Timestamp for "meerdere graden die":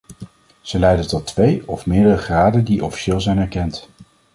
1.85-2.85